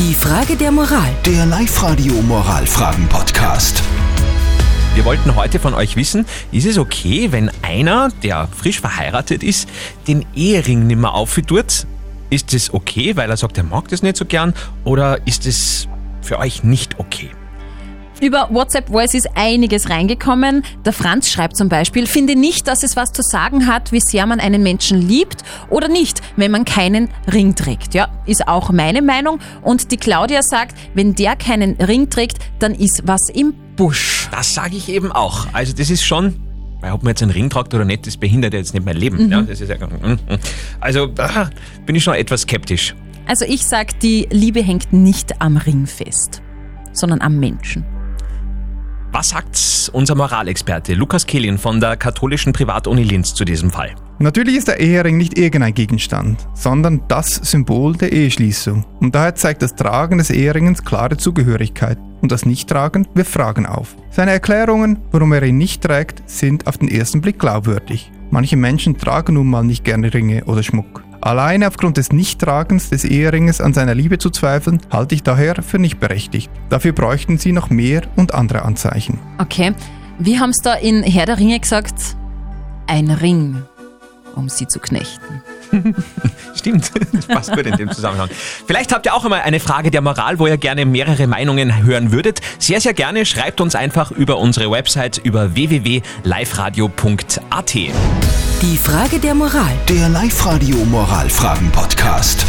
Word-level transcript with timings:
Die 0.00 0.14
Frage 0.14 0.56
der 0.56 0.72
Moral. 0.72 1.14
Der 1.26 1.44
Live-Radio 1.44 2.14
Moralfragen-Podcast. 2.22 3.82
Wir 4.94 5.04
wollten 5.04 5.36
heute 5.36 5.58
von 5.58 5.74
euch 5.74 5.94
wissen, 5.94 6.24
ist 6.52 6.64
es 6.64 6.78
okay, 6.78 7.32
wenn 7.32 7.50
einer, 7.60 8.08
der 8.22 8.48
frisch 8.48 8.80
verheiratet 8.80 9.42
ist, 9.42 9.68
den 10.08 10.24
Ehering 10.34 10.86
nimmer 10.86 11.12
aufführt? 11.12 11.86
Ist 12.30 12.54
es 12.54 12.72
okay, 12.72 13.14
weil 13.16 13.28
er 13.28 13.36
sagt, 13.36 13.58
er 13.58 13.64
mag 13.64 13.88
das 13.88 14.02
nicht 14.02 14.16
so 14.16 14.24
gern? 14.24 14.54
Oder 14.84 15.26
ist 15.26 15.44
es 15.44 15.86
für 16.22 16.38
euch 16.38 16.64
nicht 16.64 16.98
okay? 16.98 17.28
Über 18.20 18.48
WhatsApp 18.50 18.90
Voice 18.90 19.14
ist 19.14 19.28
einiges 19.34 19.88
reingekommen. 19.88 20.62
Der 20.84 20.92
Franz 20.92 21.30
schreibt 21.30 21.56
zum 21.56 21.70
Beispiel, 21.70 22.06
finde 22.06 22.36
nicht, 22.36 22.68
dass 22.68 22.82
es 22.82 22.94
was 22.94 23.12
zu 23.12 23.22
sagen 23.22 23.66
hat, 23.66 23.92
wie 23.92 24.00
sehr 24.00 24.26
man 24.26 24.40
einen 24.40 24.62
Menschen 24.62 25.00
liebt 25.00 25.42
oder 25.70 25.88
nicht, 25.88 26.20
wenn 26.36 26.50
man 26.50 26.66
keinen 26.66 27.08
Ring 27.32 27.54
trägt. 27.54 27.94
Ja, 27.94 28.08
ist 28.26 28.46
auch 28.46 28.72
meine 28.72 29.00
Meinung. 29.00 29.38
Und 29.62 29.90
die 29.90 29.96
Claudia 29.96 30.42
sagt, 30.42 30.76
wenn 30.92 31.14
der 31.14 31.34
keinen 31.34 31.76
Ring 31.76 32.10
trägt, 32.10 32.36
dann 32.58 32.74
ist 32.74 33.02
was 33.06 33.30
im 33.30 33.54
Busch. 33.76 34.28
Das 34.30 34.52
sage 34.52 34.76
ich 34.76 34.90
eben 34.90 35.10
auch. 35.12 35.46
Also 35.54 35.72
das 35.72 35.88
ist 35.88 36.04
schon, 36.04 36.36
weil 36.82 36.92
ob 36.92 37.02
man 37.02 37.12
jetzt 37.12 37.22
einen 37.22 37.32
Ring 37.32 37.48
tragt 37.48 37.72
oder 37.72 37.86
nicht, 37.86 38.06
das 38.06 38.18
behindert 38.18 38.52
jetzt 38.52 38.74
nicht 38.74 38.84
mein 38.84 38.98
Leben. 38.98 39.30
Ja, 39.30 39.40
das 39.40 39.62
ist 39.62 39.70
ja, 39.70 39.76
mm. 39.76 40.18
also 40.78 41.08
ah, 41.16 41.48
bin 41.86 41.96
ich 41.96 42.04
schon 42.04 42.14
etwas 42.14 42.42
skeptisch. 42.42 42.94
Also 43.26 43.46
ich 43.46 43.64
sag, 43.64 43.98
die 44.00 44.28
Liebe 44.30 44.62
hängt 44.62 44.92
nicht 44.92 45.40
am 45.40 45.56
Ring 45.56 45.86
fest, 45.86 46.42
sondern 46.92 47.22
am 47.22 47.38
Menschen. 47.38 47.82
Was 49.12 49.30
sagt 49.30 49.90
unser 49.92 50.14
Moralexperte 50.14 50.94
Lukas 50.94 51.26
Kehlin 51.26 51.58
von 51.58 51.80
der 51.80 51.96
katholischen 51.96 52.52
Privatuni 52.52 53.02
Linz 53.02 53.34
zu 53.34 53.44
diesem 53.44 53.72
Fall? 53.72 53.96
Natürlich 54.20 54.54
ist 54.54 54.68
der 54.68 54.78
Ehering 54.78 55.16
nicht 55.16 55.36
irgendein 55.36 55.74
Gegenstand, 55.74 56.46
sondern 56.54 57.02
das 57.08 57.34
Symbol 57.34 57.96
der 57.96 58.12
Eheschließung. 58.12 58.84
Und 59.00 59.12
daher 59.16 59.34
zeigt 59.34 59.62
das 59.62 59.74
Tragen 59.74 60.18
des 60.18 60.30
Eheringens 60.30 60.84
klare 60.84 61.16
Zugehörigkeit. 61.16 61.98
Und 62.20 62.30
das 62.30 62.46
Nichttragen 62.46 63.08
wirft 63.14 63.32
Fragen 63.32 63.66
auf. 63.66 63.96
Seine 64.10 64.30
Erklärungen, 64.30 65.00
warum 65.10 65.32
er 65.32 65.42
ihn 65.42 65.58
nicht 65.58 65.82
trägt, 65.82 66.22
sind 66.30 66.68
auf 66.68 66.78
den 66.78 66.88
ersten 66.88 67.20
Blick 67.20 67.40
glaubwürdig. 67.40 68.12
Manche 68.30 68.56
Menschen 68.56 68.96
tragen 68.96 69.34
nun 69.34 69.48
mal 69.48 69.64
nicht 69.64 69.84
gerne 69.84 70.14
Ringe 70.14 70.44
oder 70.44 70.62
Schmuck. 70.62 71.02
Alleine 71.20 71.66
aufgrund 71.66 71.96
des 71.96 72.12
Nichttragens 72.12 72.90
des 72.90 73.04
Eheringes 73.04 73.60
an 73.60 73.74
seiner 73.74 73.94
Liebe 73.94 74.18
zu 74.18 74.30
zweifeln, 74.30 74.80
halte 74.90 75.14
ich 75.14 75.22
daher 75.22 75.62
für 75.62 75.78
nicht 75.78 76.00
berechtigt. 76.00 76.50
Dafür 76.70 76.92
bräuchten 76.92 77.38
sie 77.38 77.52
noch 77.52 77.68
mehr 77.68 78.02
und 78.16 78.32
andere 78.32 78.62
Anzeichen. 78.62 79.18
Okay, 79.38 79.74
wir 80.18 80.40
haben 80.40 80.50
es 80.50 80.58
da 80.58 80.74
in 80.74 81.02
Herr 81.02 81.26
der 81.26 81.38
Ringe 81.38 81.58
gesagt, 81.58 82.16
ein 82.86 83.10
Ring, 83.10 83.62
um 84.40 84.48
sie 84.48 84.66
zu 84.66 84.80
knechten. 84.80 85.44
Stimmt, 86.56 86.90
das 87.12 87.26
passt 87.26 87.52
gut 87.52 87.66
in 87.66 87.76
dem 87.76 87.92
Zusammenhang. 87.92 88.28
Vielleicht 88.66 88.92
habt 88.92 89.06
ihr 89.06 89.14
auch 89.14 89.22
einmal 89.24 89.42
eine 89.42 89.60
Frage 89.60 89.92
der 89.92 90.00
Moral, 90.00 90.40
wo 90.40 90.46
ihr 90.46 90.56
gerne 90.56 90.86
mehrere 90.86 91.26
Meinungen 91.26 91.84
hören 91.84 92.10
würdet. 92.10 92.40
Sehr, 92.58 92.80
sehr 92.80 92.94
gerne 92.94 93.26
schreibt 93.26 93.60
uns 93.60 93.74
einfach 93.76 94.10
über 94.10 94.38
unsere 94.38 94.70
Website 94.70 95.18
über 95.18 95.54
www.liveradio.at. 95.54 97.74
Die 97.74 98.76
Frage 98.76 99.18
der 99.20 99.34
Moral. 99.34 99.72
Der 99.88 100.08
Live-Radio 100.08 100.76
Moralfragen-Podcast. 100.86 102.46